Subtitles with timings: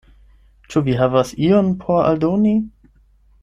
[0.71, 2.59] Ĉu vi havas ion por aldoni?